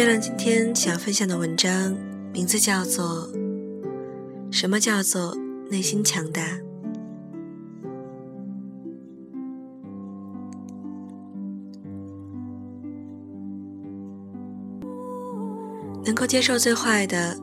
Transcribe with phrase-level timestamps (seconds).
[0.00, 1.94] 月亮今天想要分享的文章
[2.32, 3.28] 名字叫做
[4.50, 5.36] 《什么叫做
[5.68, 6.40] 内心强大》。
[16.02, 17.36] 能够接受最坏的，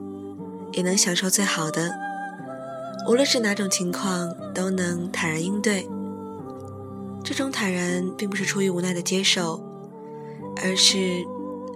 [0.72, 1.94] 也能享受最好的。
[3.08, 5.88] 无论是哪种情况，都能坦然应对。
[7.24, 9.64] 这种坦然，并不是出于无奈的接受，
[10.64, 11.24] 而是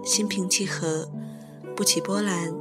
[0.04, 1.08] 心平气和，
[1.76, 2.52] 不起波澜。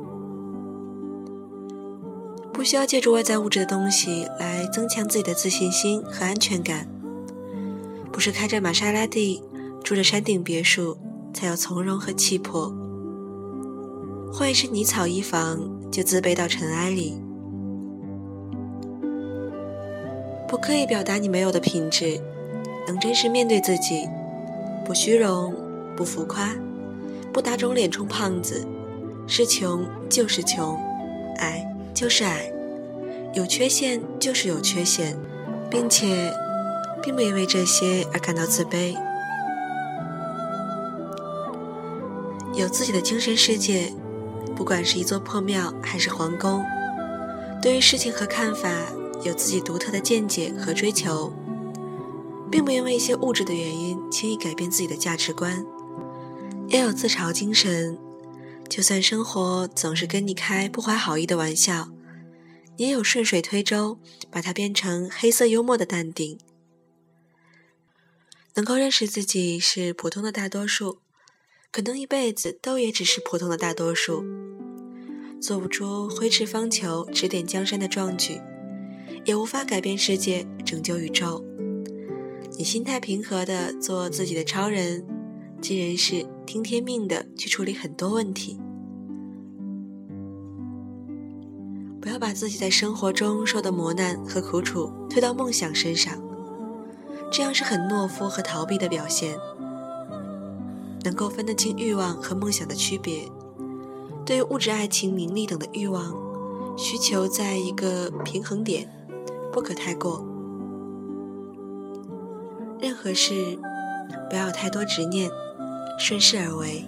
[2.54, 6.88] 不需要借助外在物质的东西来增强自己的自信心和安全感。
[8.12, 9.42] 不是开着玛莎拉蒂，
[9.84, 10.98] 住着山顶别墅，
[11.34, 12.72] 才有从容和气魄。
[14.32, 15.58] 换一身泥草衣裳，
[15.90, 17.18] 就自卑到尘埃里。
[20.48, 22.20] 不刻意表达你没有的品质，
[22.86, 24.08] 能真实面对自己，
[24.86, 25.56] 不虚荣，
[25.96, 26.54] 不浮夸，
[27.34, 28.68] 不打肿脸充胖子。
[29.28, 30.78] 是穷就是穷，
[31.38, 32.52] 矮就是矮，
[33.34, 35.18] 有缺陷就是有缺陷，
[35.70, 36.34] 并且
[37.02, 38.96] 并不因为这些而感到自卑。
[42.54, 43.94] 有自己的精神世界。
[44.54, 46.64] 不管是一座破庙还是皇宫，
[47.64, 48.70] 对于事情和看法
[49.24, 51.34] 有自己独特的见解和追求，
[52.52, 55.66] 并不因为一些物质的原因轻易改变自己的价值观。
[56.72, 57.98] 要有自嘲精神，
[58.70, 61.90] 就算生活总是跟你开不怀好意的玩笑，
[62.78, 64.00] 你也有顺水推舟
[64.32, 66.40] 把它变成黑色幽默的淡定。
[68.54, 71.00] 能够认识自己是普通的大多数。
[71.72, 74.26] 可能一辈子都也只是普通的大多数，
[75.42, 78.42] 做不出挥斥方遒、指点江山的壮举，
[79.24, 81.46] 也无法改变世界、拯救宇宙。
[82.58, 85.06] 你心态平和的做自己的超人，
[85.62, 88.60] 尽人事、听天命的去处理很多问题。
[92.02, 96.18] 不要把自己在生活中受的磨难和苦楚推到梦想身上，
[97.32, 99.38] 这样是很懦夫和逃避的表现。
[101.04, 103.30] 能够分得清欲望和梦想的区别，
[104.26, 106.16] 对于物质、爱情、名利等的欲望
[106.78, 108.88] 需求，在一个平衡点，
[109.52, 110.26] 不可太过。
[112.80, 113.58] 任何事
[114.30, 115.30] 不要有太多执念，
[116.02, 116.84] 顺势而为。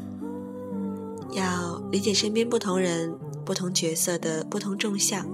[1.33, 3.13] 要理解身边不同人、
[3.45, 5.25] 不同角色的不同重相，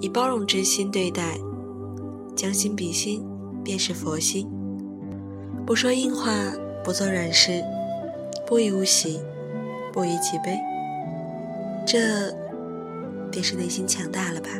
[0.00, 1.38] 以包容之心对待，
[2.36, 3.24] 将心比心，
[3.64, 4.48] 便是佛心。
[5.66, 6.32] 不说硬话，
[6.84, 7.62] 不做软事。
[8.46, 9.20] 不以物喜，
[9.92, 10.58] 不以己悲，
[11.86, 12.30] 这
[13.30, 14.50] 便是内心强大了吧。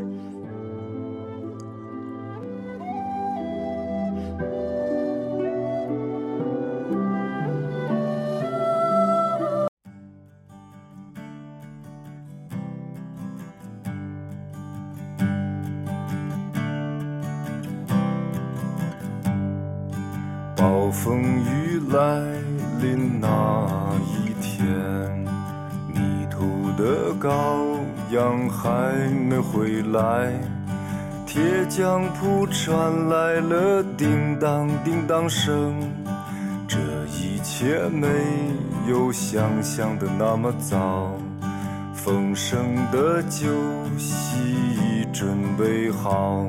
[21.05, 22.01] 风雨来。
[22.81, 23.29] 临那
[24.09, 24.67] 一天，
[25.93, 27.79] 泥土的羔
[28.11, 30.33] 羊还没回来，
[31.27, 35.75] 铁匠铺传来了叮当叮当声。
[36.67, 38.09] 这一切没
[38.89, 41.13] 有想象的那么早，
[41.95, 42.59] 丰盛
[42.91, 43.49] 的酒
[43.99, 46.49] 席已准备好，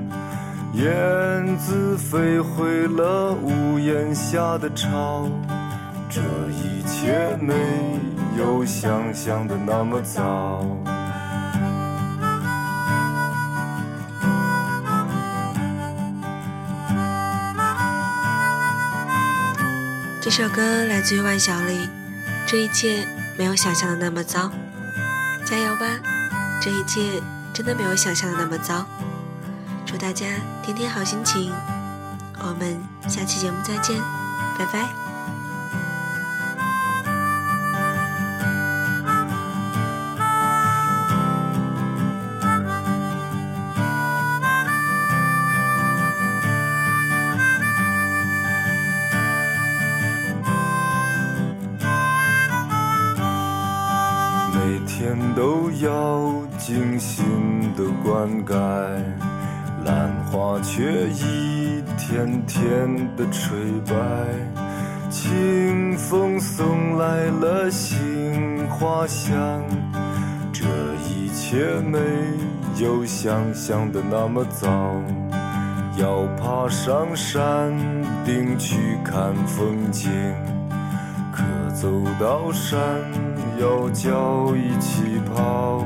[0.73, 5.29] 燕子飞回了屋檐下的巢，
[6.09, 7.53] 这一切没。
[8.37, 10.65] 有想象的那么糟。
[20.21, 21.89] 这首歌来自于万晓利，
[22.47, 23.05] 这一切
[23.37, 24.49] 没有想象的那么糟，
[25.43, 25.85] 加油吧！
[26.61, 27.21] 这一切
[27.53, 28.85] 真的没有想象的那么糟。
[29.91, 30.25] 祝大家
[30.63, 31.51] 天天好心情，
[32.39, 33.99] 我们下期节目再见，
[34.57, 34.87] 拜拜。
[54.53, 55.19] 每天。
[55.33, 58.53] 都要精心的灌溉，
[60.31, 63.53] 花却一天天的垂
[63.85, 63.93] 败。
[65.09, 69.61] 清风送来了杏花香，
[70.53, 70.63] 这
[71.05, 71.99] 一切没
[72.77, 74.69] 有想象的那么糟。
[75.97, 77.77] 要爬上山
[78.23, 80.09] 顶去看风景，
[81.33, 81.43] 可
[81.75, 82.79] 走到山
[83.59, 85.85] 要脚一起跑。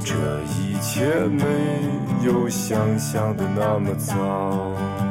[0.00, 0.14] 这
[0.44, 1.44] 一切没
[2.24, 5.07] 有想象的那么糟。